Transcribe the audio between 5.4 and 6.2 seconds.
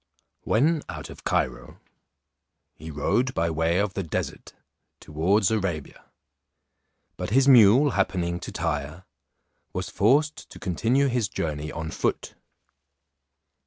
Arabia;